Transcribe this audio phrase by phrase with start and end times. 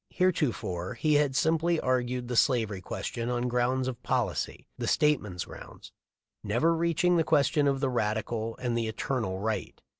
[0.09, 5.91] Heretofore he had simply argued the slavery question on grounds of policy,— the stateman's grounds,—
[6.43, 9.79] never reach ing the question of the radical and the eternal right.